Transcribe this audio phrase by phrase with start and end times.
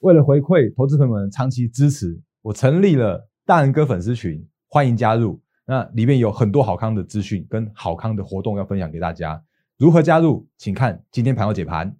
[0.00, 5.38] 为了回馈投资朋友们长期支持，我成立了大人哥粉丝群，欢迎加入。
[5.66, 9.42] 那里面有很多好康的资讯跟好康的活动要分享给大家。
[9.76, 10.46] 如何加入？
[10.56, 11.94] 请看今天盘后解盘。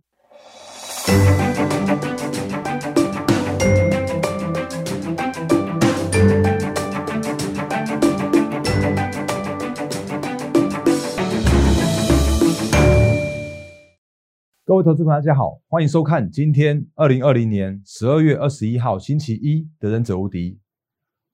[14.71, 20.53] 各位投资朋友，大家好，欢迎收看今天二零二零年十二月二十一号星期一的《忍者无敌》，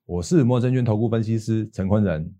[0.07, 2.33] 我是摩证券投顾分析师陈坤仁。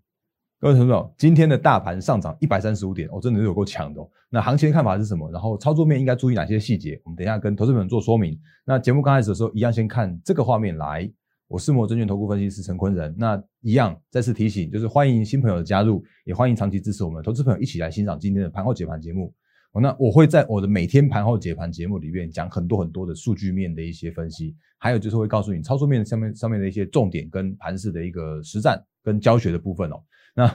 [0.58, 4.00] 各位投资朋友，今天的大盘上涨一百三十五点，哦，真的是有够强的。
[4.28, 5.30] 那行情的看法是什么？
[5.30, 7.00] 然后操作面应该注意哪些细节？
[7.04, 8.36] 我们等一下跟投资朋友做说明。
[8.64, 11.08] 那节目刚开始的时候，一样先看这个画面来。
[11.46, 13.14] 我是摩证券投顾分析师陈坤仁。
[13.16, 19.32] 那一样再次提醒，就是欢迎新朋友的加入，也欢迎长期支持我们投资朋友一起来欣赏今天的盘后解盘节目。
[19.80, 30.02] 那我会在我的每天盘后解盘节目里面讲很多很多的数据面的一些分析，还有就是会告诉你操作面上面上面的一些重点跟盘势的一个实战跟教学的部分哦。
[30.34, 30.46] 那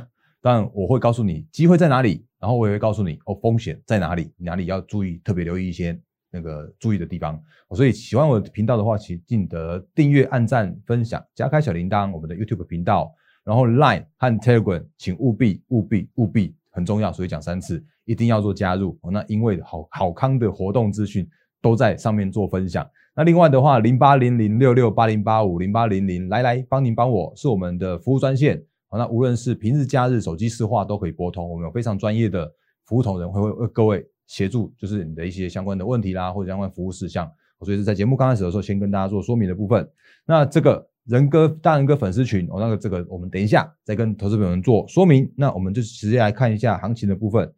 [0.41, 5.97] 当然我会告诉你机会在哪里，然后我也会告诉你哦风险在哪里，哪里要注意特别留意一些
[6.29, 7.41] 那个注意的地方。
[7.71, 12.11] 所以喜欢我的频道的话，请记得订阅、按赞、分享、加开小铃铛。
[12.11, 17.81] 我们的 YouTube 频道，然后 Line 和 Telegram，请务必务必务必很重要，所以讲三次。
[18.03, 21.25] 一定要做加入哦，那因为好好康的活动资讯
[21.61, 22.85] 都在上面做分享。
[23.15, 28.61] 那另外的话，零八零零六六八零八五零八零零来来帮您帮我是我们的服务专线。
[28.89, 32.51] 好，那无论是平日假日手机市话都可以拨通，我们有非常专业的
[32.83, 37.31] 服务同仁会为各位协助，就是你的一些相关的问题啦，或者相关服务事项。
[37.61, 39.89] 所以是在节目刚开始的时候，先跟大家做说明的部分。
[40.25, 45.31] 那这个人哥大人哥粉丝群，哦，那个这个我们等一下再跟投资朋友们做说明。
[45.35, 47.53] 那我们就直接来看一下行情的部分。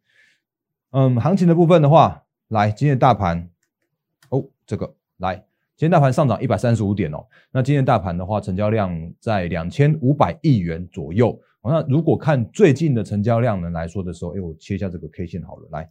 [0.90, 3.48] 嗯，行情的部分的话，来，今天大盘，
[4.30, 5.36] 哦，这个来，
[5.76, 7.24] 今天大盘上涨一百三十五点哦。
[7.52, 11.38] 那今天大盘的话，成交量在两千五百亿元左右。
[11.62, 15.68] 那如果看最近的成交量呢来说的时候，哎，我切一下这个 K 线好了。
[15.70, 15.90] 来，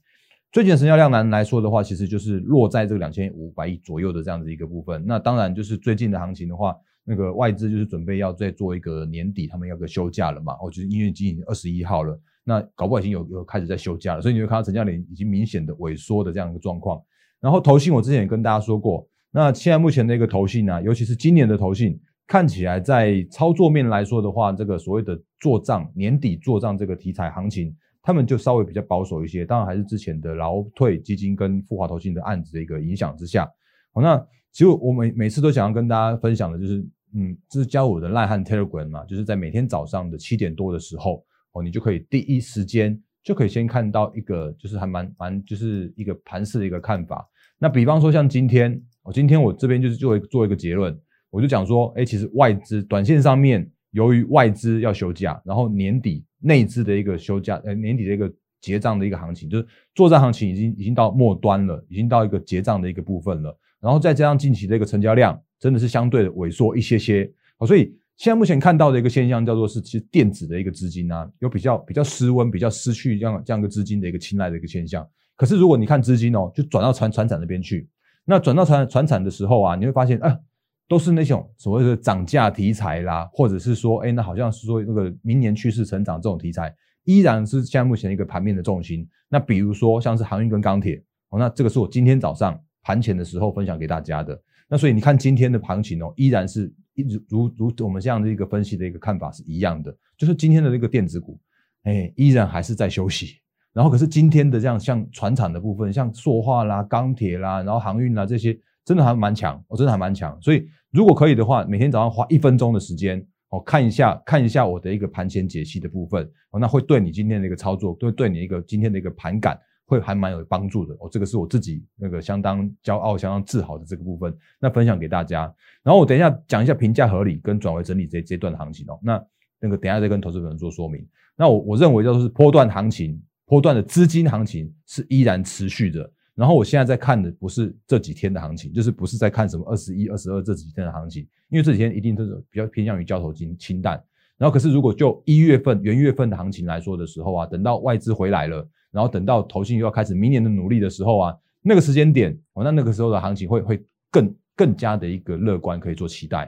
[0.52, 5.04] 最近的成交量呢来说的话，其实就是落在这个两千五百亿左右的这样子一个部分。
[5.06, 10.58] 那当然就是最近的行情的话，那个外资就是准备要再做一个年底，他们要个休假了嘛。
[10.62, 12.20] 我觉得因为今天二十一号了。
[12.48, 17.02] 那搞不好已经有有开始在休假了，所以你会看到成交量已经明显的萎缩的这样一个状况。
[17.42, 29.44] 然后投信，我之前也跟大家说过，那现在目前的一个投信呢，尤其是今年的投信，看起来在操作面来说的话，这个所谓的做账年底做账这个题材行情，他们就稍微比较保守一些。
[29.44, 33.50] 当然还是之前的劳退基金跟富华投信的案子的一个影响之下。
[33.92, 41.26] 好，那其实我每每次都想要跟大家分享的就是，嗯，这是教我的赖汉 Telegram 嘛，就是在每天早上的七点多的时候。
[41.54, 47.26] 哦，你就可以第一时间就可以先看到一个，就是还蛮蛮，就是一个盘势的一个看法。
[47.58, 50.94] 那比方说像今天，我今天我这边就是就会做一个结论，
[51.30, 63.58] 我就讲说，哎，其实外资短线上面，由于外资要休假，然后年底内资的一个休假，呃，年底的一个结账的一个行情，就是作战行情已经已经到末端了，已经到一个结账的一个部分了。
[63.80, 67.28] 然后再加上近期的一个成交量，真的是相对的萎缩一些些。
[67.58, 67.98] 好，所以。
[68.18, 75.06] 现在目前看到的一个现象叫做是，其实电子的一个资金啊，有比较比较失温、比较失去这样这样一个资金的一个青睐的一个现象。
[75.36, 77.90] 可是如果你看资金哦，就转到船船产那边去，
[78.24, 80.40] 那转到船船产的时候啊，你会发现啊，
[80.88, 89.06] 都是那种所谓的涨价题材啦，或者是说，哎，那好像是说那个明年趋势成长这种题材，依然是现在目前一个盘面的重心。
[89.28, 94.42] 那比如说像是航运跟钢铁，哦，那这个是我今天早上盘前的时候分享给大家的。
[94.68, 96.74] 那所以你看今天的行情哦，依然是。
[96.98, 101.38] 一直如如我们这样的一个分析的一个看法是一样的，就是今天的这个电子股，
[101.84, 103.36] 哎，依然还是在休息。
[103.74, 110.42] 然后可是今天的这样像船厂的部分，像塑化啦、钢铁啦，然后航运啦这些，真的还蛮强，我真的还蛮强。
[110.42, 119.60] 所以如果可以的话，每天早上花一分钟的时间，哦，看一下看一下我的一个盘前解析的部分，哦，那会对你今天的一个操作，对对你一个今天的一个盘感。
[119.86, 125.42] 会还蛮有帮助的哦，这个是我自己那个相当骄傲、相当自豪的这个部分，那分享给大家。
[125.84, 129.00] 然后我等一下讲一下评价合理跟转为整理这这段的行情哦。
[129.02, 129.24] 那
[129.60, 131.08] 那个等一下再跟投资人做说明。
[131.38, 136.12] 那我我认为就是波段行情、波段的资金行情是依然持续的。
[136.34, 144.04] 然后我现在在看的不是这几天的行情，就是不是在看什么二十一、二十二这几天的行情，因为这几天一定都是比较偏向于交投金清淡。
[144.38, 148.68] 然后可是如果就一月份元月份的行情来说的时候啊，等到外资回来了。
[148.96, 156.46] 然后等到投信又要开始明年的努力的时候啊，那个时间点哦，那那个时候的行情会会更更加的一个乐观，可以做期待。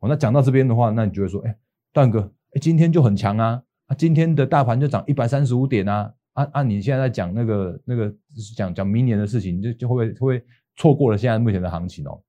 [0.00, 1.56] 哦，那讲到这边的话，那你就会说，哎，
[1.90, 2.20] 段哥，
[2.52, 8.14] 哎，今天就很强啊，啊，今天的大盘就涨一百三十五点啊，啊啊，你现在在讲那个那个
[8.54, 10.44] 讲讲明年的事情，就就会不会会
[10.76, 12.20] 错过了现在目前的行情哦？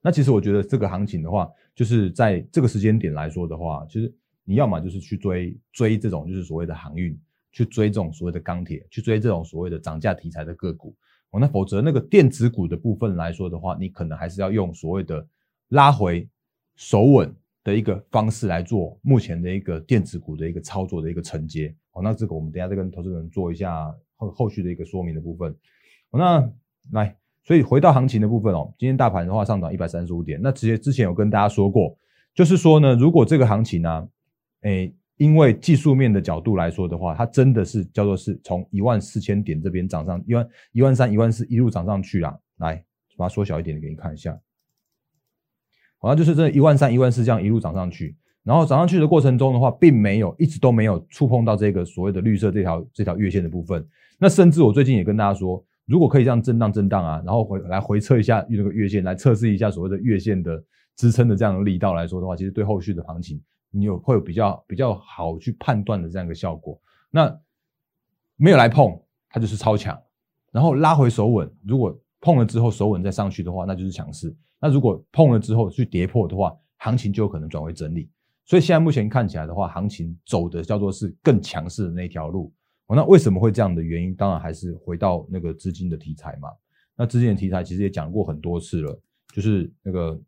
[0.00, 4.12] 那其实我觉得这个行情的话，就是在这个时间点来说的话，其实
[4.44, 7.16] 你要么就是去追追这种就是所谓的航运，
[7.52, 10.96] 去追这种所谓的钢铁，去追这种所谓的涨价题材的个股。
[11.30, 15.26] 哦，那否则那个电子股的部分来说的话，你可能还是要用所谓的
[15.68, 16.28] 拉回
[16.76, 21.74] 守稳的一个方式来做目前的一个电子股的一个操作的一个承接。
[21.92, 25.50] 哦，那这个我们等下再跟投资人做一下后后续的一个说明的部分。
[26.10, 26.52] 哦，那
[26.90, 31.96] 来，所以回到行情的部分哦，今天大盘的话上涨一百三十五点，那直接之前有跟大家说过，
[32.34, 34.08] 就是说呢，如果这个行情呢，
[34.62, 34.94] 诶。
[35.22, 42.36] 因为技术面的角度来说的话，它真的是叫做是从一万四千点这边涨上一万一万三一万四一路涨上去啦。
[42.56, 42.84] 来，
[43.16, 44.36] 把它缩小一点给你看一下，
[45.98, 53.86] 好像就是这一万三一万四这样一路涨上去，然后涨上去的过程中的话，并没有一直都没有触碰到这个所谓的绿色这条这条月线的部分。
[54.18, 60.60] 那甚至我最近也跟大家说，如果可以这样震荡震荡啊，然后回来回测一下那个月线，来测试一下所谓的月线的
[60.96, 63.40] 支撑的这样的力道来说的话，其实对后续的行情。
[63.74, 66.78] 你有会有比较比较好去判断的这样一个效果，
[67.10, 67.40] 那
[68.36, 69.98] 没有来碰，它就是超强，
[70.50, 74.36] 然后拉回手稳，如果碰了之后手稳再上去的话，那就是强势。
[74.60, 78.10] 那如果碰了之后去跌破的话，行情就有可能转为整理。
[78.44, 82.52] 所以现在目前看起来的话，行情走的叫做是更强势的那条路。
[82.88, 84.14] 那为什么会这样的原因？
[84.14, 86.50] 当然还是回到那个资金的题材嘛。
[86.94, 89.00] 那资金的题材其实也讲过很多次了，
[89.32, 90.20] 就是那个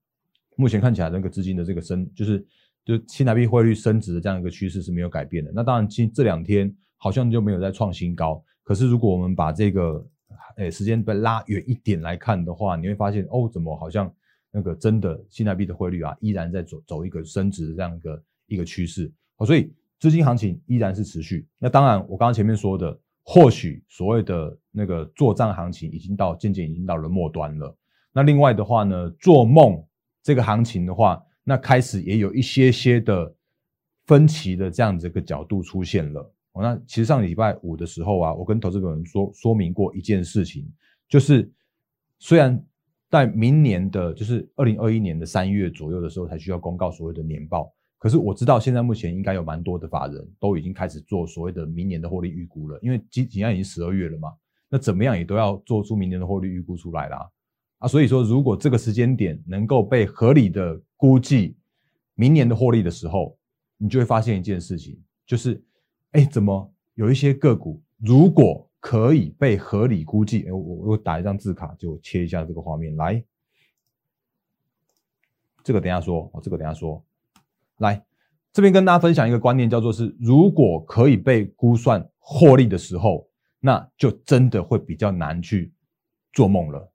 [0.56, 2.47] 目前看起来那个资金的这个升，就是。
[2.85, 5.51] 就新台币汇率升值的这样一个趋势是没有改变的。
[5.55, 8.45] 那当然，今这两天好像就没有再创新高。
[8.63, 10.07] 可是，如果我们把这个
[10.59, 14.13] 诶时间被拉远一点来看的话，你会发现哦，怎么好像
[14.51, 19.11] 那个真的新台币的汇率啊，依然在走走一个升值的这样一个一个趋势。
[19.37, 21.49] 好，所以资金行情依然是持续。
[21.59, 27.75] 那当然，我刚刚前面说的，或许所谓的那个做账行情已经到渐渐已经到了末端了。
[28.13, 29.83] 那另外的话呢，做梦
[30.23, 31.19] 这个行情的话。
[31.44, 33.32] 那开始也有一些些的
[34.06, 36.20] 分歧的这样子一个角度出现了。
[36.52, 40.67] 哦，那其实上礼拜五的时候啊，我跟投资朋友说说明过一件事情，
[41.08, 41.50] 就是
[42.19, 42.64] 虽然
[43.11, 54.32] 在明年的，就是二零二一年的三月左右的时候才需要公告所谓的年报，可是我知道现在目前应该有蛮多的法人都已经开始做所谓的明年的获利预估了，因为即即将已经十二月了嘛，
[54.69, 57.29] 那怎么样也都要做出明年的获利预估出来啦。
[57.85, 61.55] 啊，所以说如果这个时间点能够被合理的估计
[62.15, 63.37] 明年的获利的时候，
[63.77, 65.63] 你就会发现一件事情，就是，
[66.13, 70.45] 哎，怎么有一些个股如果可以被合理估计？
[70.45, 73.23] 哎，我我打一张字卡，就切一下这个画面来。
[75.63, 77.05] 这个等下说，哦，这个等下说。
[77.81, 78.03] 来，
[78.51, 83.29] 这边跟大家分享一个观念，叫做是，如果可以被估算获利的时候，
[83.61, 85.71] 那就真的会比较难去
[86.33, 86.91] 做梦了。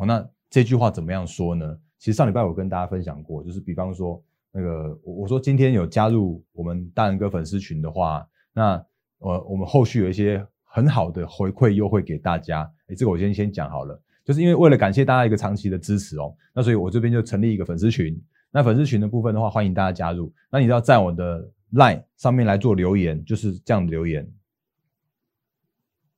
[0.00, 1.78] 哦，那这句话怎么样说呢？
[1.98, 4.20] 其实上礼拜我跟大家分享过，就是比方说
[4.50, 8.82] 那个我我说今天有加入我们大人哥粉丝群的话，那
[9.18, 12.62] 呃我们后续有一些很好的回馈优惠给大家。
[12.86, 18.18] 哎，这个我先先讲好了，就是因为为了感谢大家一个长期的支持哦，那所以我这边就成立一个粉丝群。
[18.50, 20.32] 那粉丝群的部分的话，欢迎大家加入。
[20.50, 24.28] 那你要在我的 line 上面来做留言，就是这样留言。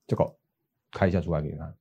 [0.07, 0.33] 这个
[0.89, 1.75] 开一下出来给你看。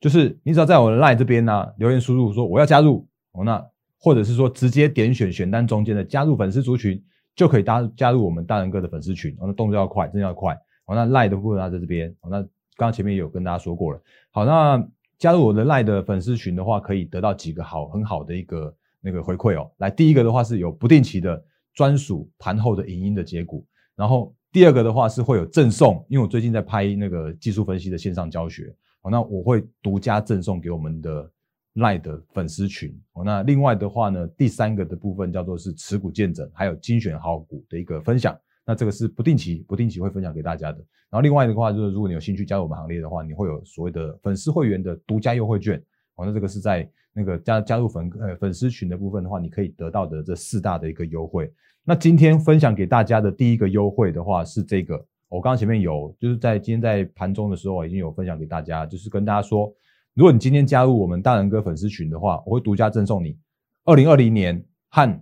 [0.00, 3.64] 就是你只要在我的 line 这边呢留言输入说我要加入哦，那
[3.98, 7.02] 或者是说直接点选选单中间的加入粉丝族群，
[7.34, 9.32] 就可以加加入我们大人哥的粉丝群。
[9.40, 10.54] 哦，那动作要快，真的要快。
[10.84, 12.08] 哦，那 line 的部分在这边。
[12.20, 14.00] 哦，那刚刚前面也有跟大家说过了。
[14.30, 14.86] 好，那
[15.18, 19.68] 加入我的 line 的粉丝群的话，可以得到几个好很好的一个那个回馈哦。
[19.78, 21.42] 来，第一个的话是有不定期的
[21.74, 23.64] 专属盘后的影音的结果，
[23.96, 28.72] 然后第二个的话是会有赠送，因为我最近在拍那个技术分析的线上教学。
[29.10, 31.30] 那我会独家赠送给我们的
[31.74, 32.98] 赖的粉丝群。
[33.12, 38.38] 哦，那另外的话呢，第三个的部分叫做是持股见证，还有精选好股的一个分享。
[38.64, 40.78] 那这个是不定期、不定期会分享给大家的。
[41.08, 45.78] 然后另外的话就是，如果你有兴趣加入我们行列的话，你会有所谓的粉丝会员的独家优惠券。
[46.16, 51.52] 哦，那这个是在那个加加入粉呃粉丝群的部分的话，你可以得到的这四大的一个优惠。
[51.84, 55.06] 那今天分享给大家的第一个优惠的话是这个。
[55.28, 59.72] 我刚刚前面有，就是在今天在盘中的时候，已经有分享给大家，就是跟大家说，
[60.14, 63.36] 如果你今天加入我们大人哥粉丝群的话，我会独家赠送你
[63.84, 65.20] 二零二零年和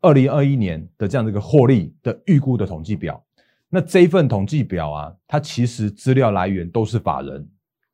[0.00, 3.22] 二零二一年的这样的一个获利的预估的统计表。
[3.68, 7.46] 那这一份统计表啊，它其实资料来源都是法人。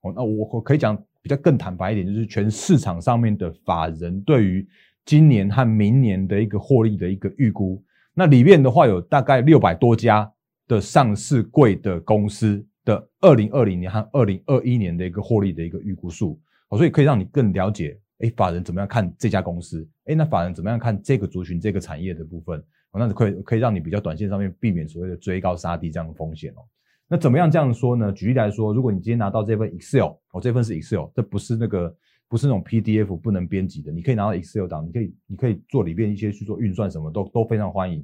[0.03, 4.65] 哦，那我我可以讲比较更坦白一点，就是全市场上面的法人对于
[5.05, 7.83] 今年和明年的一个获利的一个预估。
[8.15, 10.33] 那里面的话有大概六百多家。
[10.69, 19.89] 的上市贵的公司的二零二零年和二零二一年的一个获利的一个预估数，哦所以可以让你更了解哎，法人怎么样看这家公司？
[20.05, 22.59] 哎，那法人怎么样看这个族群、这个产业的部分？
[22.91, 26.63] 哦，那可以可以让你比较短线上面避免所谓的追高杀低这样的风险哦。
[27.09, 28.13] 那怎么样这样说呢？
[28.13, 31.95] 举例来说，如果你今天拿到这份 Excel，哦，这份是 Excel，这不是那个
[32.29, 38.01] 不是那种 PDF 不能编辑的，你可以拿到 Excel 档，你可以你可以做里边一些去做运算，什么都都非常欢迎。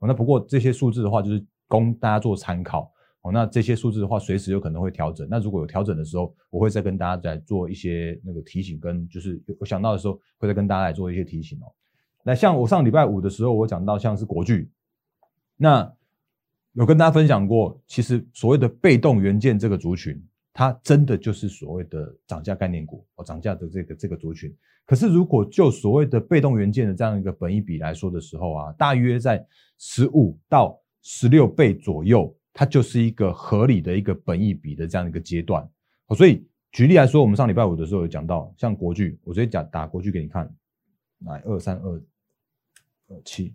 [0.00, 2.92] 哦，那不过这些数字的话，就是供大家做参考。
[3.22, 5.26] 哦，那这些数字的话，随时有可能会调整。
[5.30, 11.72] 那如果有调整的时候，我会再跟大家再做一些那个提醒，跟就是我想到的时候，会再跟大家来做一些提醒哦。
[12.22, 14.70] 那像我上礼拜五的时候，我讲到像是国巨，
[15.56, 15.92] 那。
[16.76, 20.20] 有跟大家分享过，其实所谓的被动元件这个族群，
[20.52, 24.52] 它真的就是所谓的涨价概念股哦，涨价的这个这个族群。
[24.84, 29.46] 可是如果就所谓的被动元件的这样一个本益比来说的时候啊，大约在
[29.78, 35.64] 十五到十六倍左右，它就是一个合理的一个本益比的这样一个阶段。
[36.16, 40.52] 所以举例来说，我们上礼拜五的时候有讲到，像国巨，我直接讲打国巨给你看，
[41.26, 42.02] 来二三二
[43.08, 43.54] 二七。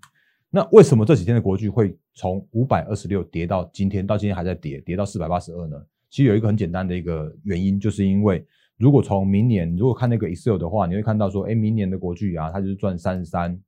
[0.49, 5.77] 那为什么这几天的国巨会从五百二十六跌到今天，到今天还在跌，跌到四百八十二呢？
[6.09, 8.45] 其实有一个很简单的一个原因，就是因为
[8.77, 13.59] 如果从明年，如果看那个 Excel 的话，你会看到说，哎，明年的国巨啊，它就是赚三十三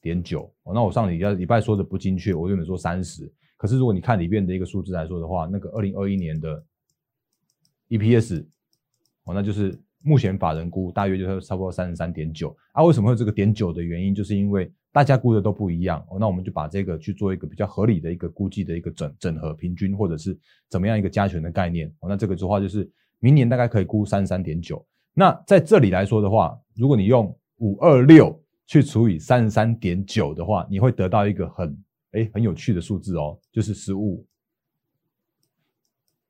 [0.00, 0.52] 点九。
[0.64, 6.64] 哦，那我上礼拜礼拜说的不精确，我原本说三十，可是如果你看里面的一个数字来说的话，那个二零二一年的
[7.88, 8.44] EPS，
[9.24, 12.56] 哦，那就是目前法人估大约就是差不多三十三点九。
[12.72, 20.36] 啊，为什么会这个点九的原因，就是因为大家估的都不一样哦，那我们就把这个去做一个比较合理的一个估计的一个整整合平均，或者是
[20.68, 22.08] 怎么样一个加权的概念哦。
[22.08, 24.84] 那这个的话就是明年大概可以估三十三点九。
[25.12, 28.40] 那在这里来说的话，如果你用五二六
[28.70, 31.76] 去除以三十三点九的话，你会得到一个很
[32.12, 34.24] 哎很有趣的数字哦，就是十五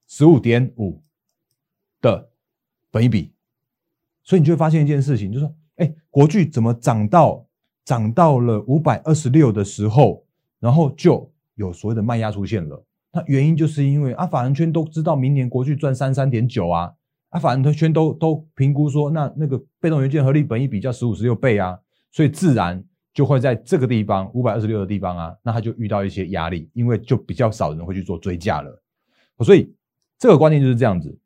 [0.08, 1.02] 十五点五
[2.00, 2.30] 的
[2.90, 3.34] 本一比。
[4.22, 7.46] 所以你就会发现一件事情，就是说，哎，国巨怎么涨到？
[7.82, 10.24] 涨到了五百二十六的时候，
[10.60, 12.86] 然后就有所谓的卖压出现了。
[13.10, 16.94] 那原因就是因为啊，法人圈都知道明年国巨赚三三点九啊，
[17.30, 21.80] 啊，法人圈都都评估说，那那个被动元件合理本益比较十五十六倍啊，
[22.12, 28.82] 所以自然就会在这个地方五百二十六的地方啊，那他就遇到一些压力，因为就比较少人会去做追加了。
[29.40, 29.74] 所以
[30.18, 31.18] 这个观念就是这样子。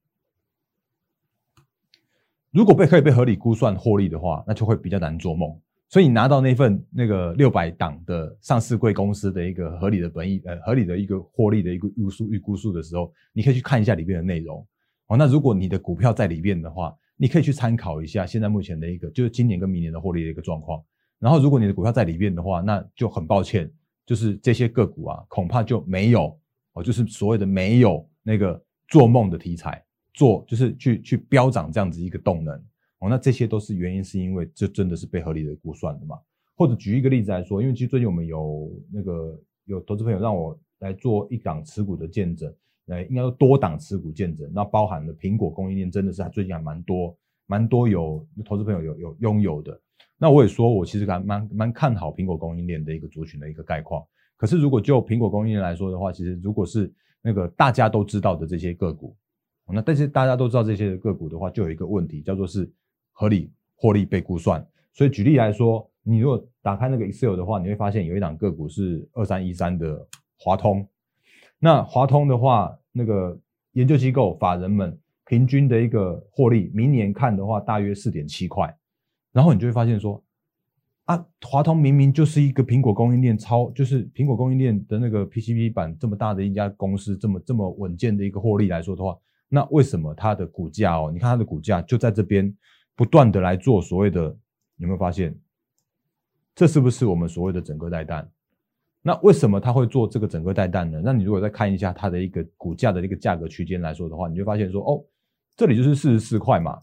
[2.50, 5.58] 如果被可以被合理估算获利的话，那就会比较难做梦。
[5.88, 14.66] 所以你拿到那份那个六百档的上市贵公司的一个合理的本益呃合理的一个获利的一个预估预估数的时候，你可以去看一下里面的内容
[15.06, 15.16] 哦。
[15.16, 20.82] 那如果你的股票在里面的话，你可以去参考一下现在目前的一个就是今年跟明年的获利的一个状况。
[21.18, 23.70] 然后如果你的股票在里面的话，那就很抱歉，
[24.04, 26.38] 就是这些个股啊，恐怕就没有
[26.72, 32.54] 哦，就是所谓的没有那个做梦的题材，做就是去去飙涨这样子一个动能。
[32.98, 36.18] 哦那这些都是原因，是因为这真的是被合理的估算的嘛？
[36.56, 42.52] 或者举一个例子来说，因为其实最近我们有那个有投资朋友让我来做一档持股的见证，
[42.86, 49.80] 呃，应该说多档持股见证，那包含了苹果供应链，真的是最近还蛮多蛮多有投资朋友有有拥有的。
[50.18, 54.04] 那我也说我其实还蛮蛮看好苹果供应链的一个族群的一个概况。
[54.36, 59.16] 可是如果就苹果供应链来说的话，其实如果是那个大家都知道的这些个股，
[59.72, 62.70] 那但是大家都知道这些个股的话，就有一个问题叫做是。
[63.16, 70.04] 合理获利被估算，所以举例来说，你如果打开那个 Excel 的话，你会发现有一档个股是二三一三的
[70.36, 70.84] 华通。
[71.64, 73.40] 那华通的话，那个
[73.72, 78.76] 研究机构法人们平均的一个获利，明年看的话大约四点七块。
[79.32, 80.22] 然后你就会发现说，
[81.06, 89.16] 啊，华通明明就是一个苹果供应链超，就是苹果供应链的那个 PCB 板这么大的一家公司，这么这么稳健的一个获利来说的话，
[89.48, 91.10] 那为什么它的股价哦？
[91.10, 92.54] 你看它的股价就在这边。
[92.96, 94.22] 不断的来做所谓的，
[94.76, 95.36] 有没有发现？
[96.54, 98.30] 这是不是我们所谓的整个带弹？
[99.06, 100.98] 那为什么他会做这个整个带弹呢？
[101.04, 105.04] 那你如果再看一下它的一个股价的一个价格区间来说的话，你就发现说，哦，
[105.54, 106.80] 这里就是四十四块嘛。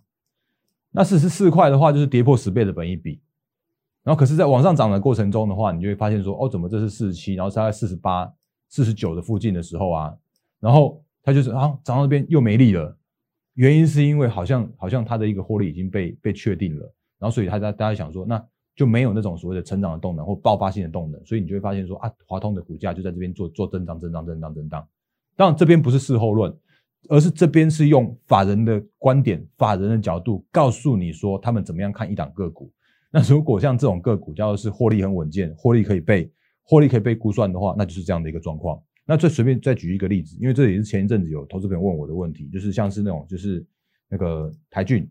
[0.92, 3.20] 那四十四块的话，就是跌破十倍的本益比。
[4.04, 8.32] 然后，可是，在往上涨的过程中的话，你就会发现说，哦，怎么这是四十七，然后大概四十八、
[8.70, 10.16] 四十九的附近的时候啊，
[10.60, 12.96] 然后它就是啊，涨到那边又没力了。
[13.56, 16.84] 原因是因为好像好像它的一个获利已经被被确定了，
[17.18, 18.44] 然后所以他大大家想说，那
[18.82, 24.88] 就没有那种所谓的成长的动能或爆发性的动能，所以你就会发现说啊，华通的股价就在这边做做增长增长增长增长。
[25.36, 26.52] 当然这边不是事后论，
[27.08, 32.74] 而是这边是用法人的观点、法人的角度告诉你说他们怎么样看一档个股。
[33.12, 36.28] 那如果像这种个股，叫做是获利很稳健，获利可以被
[36.64, 38.82] 获利可以被估算的话，那就是这样的一个状况。
[39.06, 43.64] 那再随便再举一个例子，因为这也是前一阵子有投资朋友问我的问题，就是像是那种就是
[44.10, 45.08] 那个台骏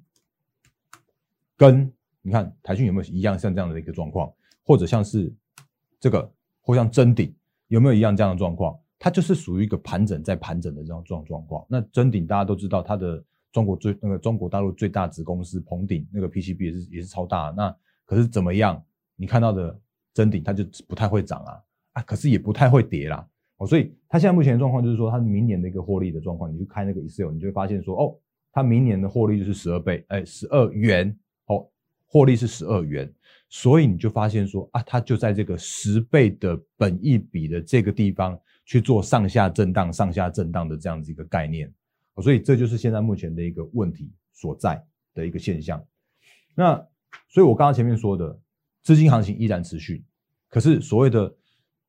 [1.57, 1.89] 跟
[2.23, 4.33] 你看台讯有没有一样像这样的一个状况，
[4.65, 5.33] 或者像是
[5.99, 7.35] 这个，或像真顶
[7.69, 8.79] 有没有一样这样的状况？
[8.99, 11.65] 它就是属于一个盘整在盘整的这种状状况。
[11.69, 17.53] 那真顶大家都知道，它的中国最那个中国大陆最大子公司鹏鼎那个 PCB 也是也是超大。
[17.57, 17.75] 那
[18.05, 18.83] 可是怎么样？
[19.17, 19.79] 你看到的
[20.12, 21.62] 真顶它就不太会涨啊
[21.93, 23.27] 啊，可是也不太会跌啦。
[23.57, 28.19] 哦，所以它现在目前的状况就是说，它明年的一个获利的状况，你去开那个 Excel，你就会发现说，哦，
[28.53, 31.15] 它明年的获利就是十二倍，哎，十二元，
[32.11, 33.11] 获利是十二元。
[33.49, 41.73] 所以你就发现说啊，它就在这个十倍的本益比的这个地方去做上下震荡、上下震荡的这样子一个概念，
[42.23, 44.81] 所以这就是现在目前的一个问题所在
[45.14, 45.85] 的一个现象。
[46.55, 46.76] 那
[47.29, 48.38] 所以我刚刚前面说的
[48.83, 50.05] 资金行情依然持续，
[50.49, 51.35] 可是所谓的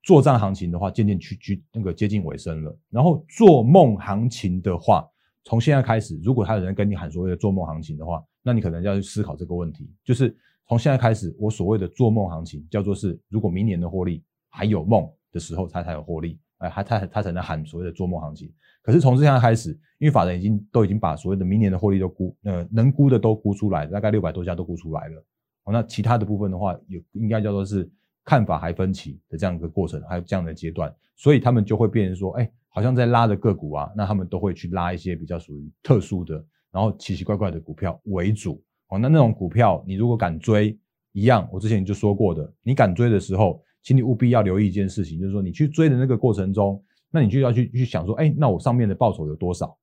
[0.01, 2.75] 做账行情的话，渐渐趋趋那个接近尾声了。
[2.89, 5.07] 然后做梦行情的话，
[5.43, 10.36] 从现在开始，如果还有人跟你喊所谓的做梦行情的话，那你可能要去思考这个问题，就是。
[10.67, 18.50] 从现在开始，我所谓的做梦行情，叫做是如果明年的获利还有梦的时候，他才有获利，哎，还他他才能喊所谓的做梦行情。
[18.81, 25.25] 可是从现在开始，因为法人已经都已经把所谓的明年的获利都估，呃，能估的都估出来，大概六百多家都估出来了。
[25.65, 27.91] 哦，那其他的部分的话，有应该叫做是
[28.24, 38.63] 看法还分歧的这样一个过程，还有这样的阶段，所以他们就会变成说，哎，好像在拉的个股啊，那他们都会去拉一些比较属于特殊的，然后奇奇怪怪的股票为主。
[38.87, 40.77] 哦，那那种股票，你如果敢追，
[41.11, 49.77] 一样，我之前就说过的，你敢追的时候，请你务必要留意一件事情，就是说你去追的那个过程中，那你就要去去想说，哎，那我上面的报酬有多少？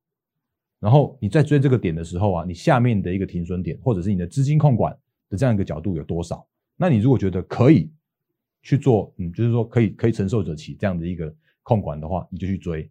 [0.81, 4.97] 然后你在追这个点的时候啊，你下面的一个停损点，或者是你的资金控管
[5.29, 6.47] 的这样一个角度有多少？
[6.77, 7.91] 那你如果觉得可以
[8.63, 11.35] 去做，嗯，就是说可以可以承受得起这样的一个
[11.69, 12.91] 控管的话，你就去追。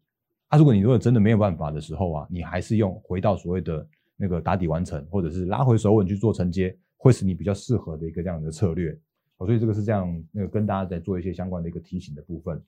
[0.50, 3.88] 啊，如果你如果真的没有办法的时候啊，你还是用回到所谓的。
[4.20, 8.92] 那个打底完成，或者是拉回手稳去做承接，会是你比较适合的一个这样的策略。
[9.38, 12.60] 所以这个是这样，那个跟大家在做一些相关的一个提醒的部分。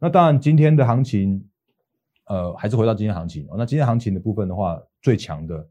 [0.00, 1.48] 那当然，今天的行情，
[2.26, 3.46] 呃，还是回到今天行情。
[3.56, 5.64] 那今天行情的部分的话，最强的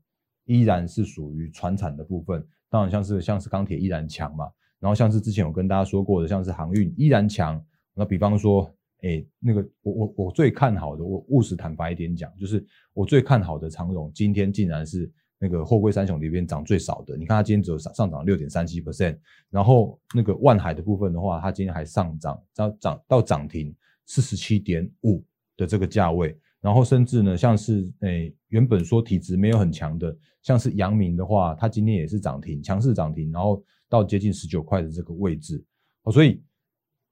[0.46, 2.42] 依然是属于船产的部分。
[2.70, 4.50] 当然，像是像是钢铁依然强嘛。
[4.80, 7.62] 然后像是之前有跟大家说过的，像是航运依然强。
[7.94, 15.12] 那比方说，哎，那个我我我最看好的，我务实坦白一点讲，就是我最看好的长荣，今天竟然是。
[15.40, 19.16] 那个货柜三雄里边涨最少的，你看它今天只有上上涨六点三七 percent，
[19.52, 23.72] 然后那个万海的部分的话，它今天还上涨，到涨到涨停
[24.08, 25.24] 四十七点五
[25.56, 35.64] 的这个价位，然后甚至呢，像是诶原本说体质没有很强的，像是阳明的话，它今天也是涨停，强势涨停，然后到接近十九块的这个位置，
[36.02, 36.42] 哦，所以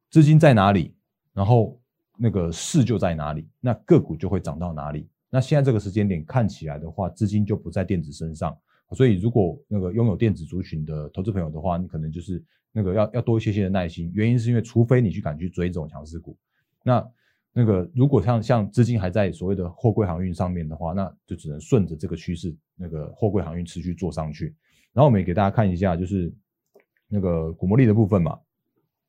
[0.10, 0.95] 资金在哪里，
[1.36, 1.80] 然后
[2.18, 5.08] 那个势就在哪里，那个股就会涨到哪里。
[5.30, 8.58] 那现在这个时间点看起来的话，资金就不在电子身上，
[8.94, 14.10] 所以如果那个拥有电子族群的投资朋友的话，你可能就是那个要要多一些些的耐心。
[14.14, 16.38] 原因是因为除非你去敢去追这种强势股，
[16.84, 17.06] 那
[17.52, 24.56] 那个如果像像资金还在所谓的货柜航运上面的话，那就只能顺着这个趋势，那个货柜航运持续做上去。
[24.94, 26.34] 然后我们也给大家看一下，就是
[27.10, 28.40] 那个股魔力的部分嘛，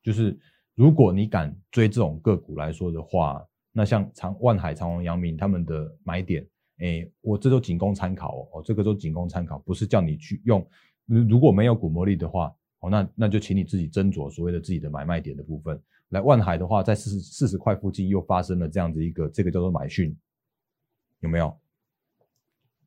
[0.02, 0.36] 就是
[0.76, 3.44] 如果你敢追这种个股来说的话。
[3.78, 6.42] 那像长万海、长虹、阳明他们的买点，
[6.78, 10.66] 哎，我这都仅供参考哦，这个都仅供参考，不是叫你去用。
[11.04, 15.78] 如果没有股魔力的话，哦，那那就请你自己斟酌所谓的自己的买卖点的部分。
[16.08, 20.16] 来，万海的话，在四十四十块附近又发生了这样子一个，这个叫做买讯，
[21.20, 21.54] 有没有？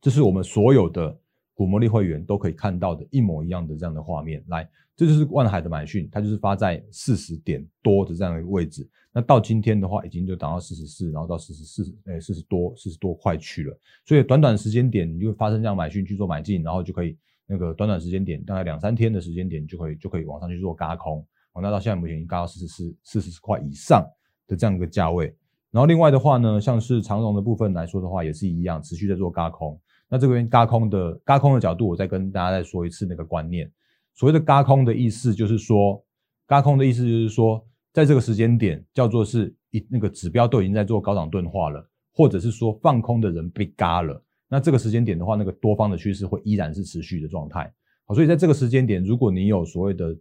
[0.02, 1.16] 这是我们所有的
[1.54, 4.44] 股魔力会员都可以看到的一模一样的这样的画面。
[4.48, 4.68] 来。
[5.00, 8.86] 这就是万海的买讯，它就是发在四十点多的这样一个位置。
[9.14, 13.80] 那到今天的话，已经就涨到四十四，然后到四十四，哎，四十多，四十多块去了。
[14.04, 21.26] 所以短短时间点，你就发生这样买讯去做买进，然后就可以那个短短时间点，大概两三天的时间点，就可以就可以往上去做嘎空。
[21.62, 24.06] 那到现在目前已经嘎到四十四、四十块以上
[24.48, 25.34] 的这样一个价位。
[25.72, 29.80] 然后另外的话呢，像是长荣的部分来说的话，也是一样，持续在做嘎空。
[30.10, 33.72] 那这边嘎空的嘎空的角度，我再跟大家再说一次那个观念。
[34.20, 36.04] 所谓的“嘎空”的意思就是说
[36.46, 44.22] ，“嘎空”的意思就是说，在这个时间点，叫做是一那个指标都已经在做高涨钝化了，或者是说放空的人被嘎了。
[44.50, 47.74] 那这个时间点的话，那个多方的趋势会依然是持续的状态。
[48.04, 50.14] 好，所以在这个时间点，如果你有所谓的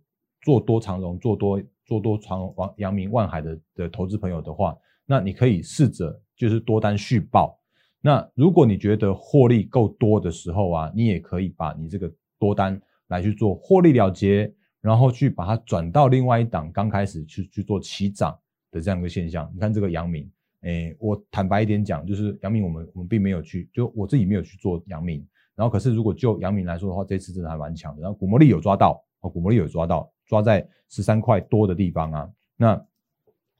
[0.42, 7.58] 做多长荣、做多做多长王阳明、万海的的投资朋友的话，那你可以试着就是多单续报。
[8.00, 12.08] 那如果你觉得获利够多的时候啊，你也可以把你这个
[12.38, 12.80] 多单。
[13.09, 18.38] 来去做获利了结，然后去把它转到另外一档刚开始去去做起涨
[18.71, 19.51] 的这样一个现象。
[19.53, 25.27] 你看这个阳明，哎，我坦白一点讲，就是阳明我们我们并没有去，就我自己没有去做阳明。
[25.55, 28.01] 然后可是如果就阳明来说的话，这次真的还蛮强的。
[28.01, 32.31] 然后股魔力有抓到，哦，股魔力有抓到，抓在十三块多的地方啊。
[32.57, 32.87] 那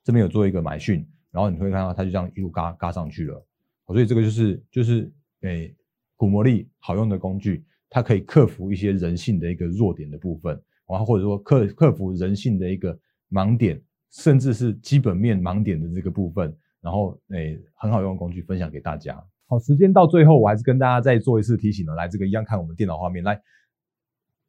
[0.05, 3.45] 这边有做一个买讯，然后你会看到它就这样一路嘎嘎上去了。
[3.87, 5.75] 所以这个就是就是诶，
[6.15, 10.53] 股魔力好用的工具，它可以克服一些人性的一个弱点的部分，
[10.87, 12.99] 然后或者说克克服人性的一个
[13.31, 16.57] 盲点，甚至是基本面盲点的这个部分。
[16.81, 19.21] 然后，诶，很好用的工具分享给大家。
[19.47, 21.95] 好，时间到最后，我还是跟大家再做一次提醒了。
[21.97, 23.23] 来，这个一样看我们电脑画面。
[23.25, 23.39] 来，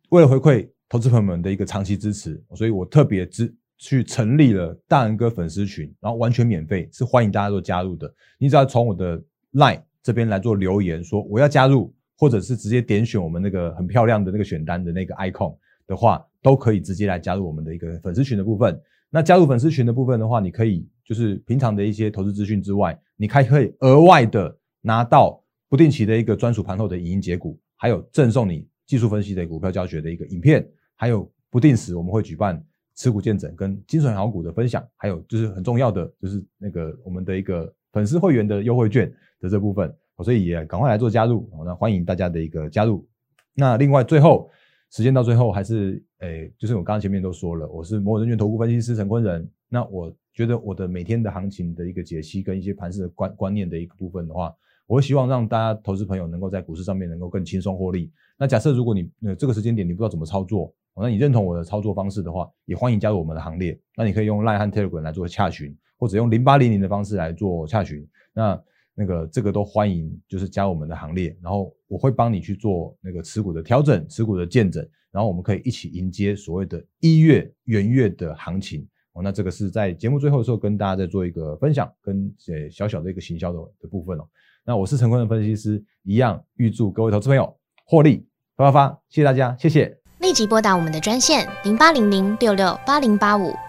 [0.10, 8.14] 为了回馈投资朋友们的一个长期支持，所以我特别支去成立了大人哥粉丝群，然后完全免费，是欢迎大家都加入的。
[8.38, 9.20] 你只要从我的
[9.54, 15.56] LINE 这边来做留言，说我要加入，或者是直接点选我们那个很漂亮的那个选单的那个 icon
[15.88, 18.78] 的话，都可以直接来加入我们的一个粉丝群的部分。
[19.10, 32.62] 那加入粉丝群的部分的话，你可以就是平常的一些投资资讯之外，你还可以额外的拿到不定期的一个专属盘后的影音解股，还有赠送你技术分析的股票教学的一个影片，还有不定时我们会举办
[32.96, 39.92] 持股见证跟精选好股的分享，还有就是很重要的就是那个我们的一个粉丝会员的优惠券的这部分，
[40.24, 43.08] 所以也赶快来做加入，那欢迎大家的一个加入。
[43.54, 44.50] 那另外最后。
[44.92, 49.48] 时间到最后还是诶，就是我刚刚前面都说了，我是摩尔证券投顾分析师陈坤仁。
[49.68, 54.52] 那我觉得我的每天的行情的一个解析跟一些盘势的观观念的一个部分的话，
[54.88, 58.12] 我希望让大家投资朋友能够在股市上面能够更轻松获利。
[58.36, 63.80] 那假设如果你呃这个时间点你不知道怎么操作，那你认同我的操作方式的话，也欢迎加入我们的行列。
[63.96, 68.04] 那你可以用 Line 和 Telegram 来做洽询，或者用零八零零的方式来做洽询。
[68.34, 68.60] 那
[69.00, 79.24] 那个这个都欢迎，就是加我们的行列，然后我会帮你去做那个持股的调整、持股的见证，然后我们可以一起迎接所谓的一月元月的行情哦。
[79.24, 84.28] 那这个是在节目最后的时候跟大家再做一个分享，跟呃小小的一个行销的的部分哦。
[84.66, 89.98] 那我是陈坤的分析师，一样预祝各位投资朋友获利发发发，谢谢大家，谢谢。
[90.20, 93.69] 立即拨打我们的专线零八零零六六八零八五。